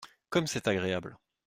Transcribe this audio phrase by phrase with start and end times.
[0.31, 1.15] Comme c’est agréable!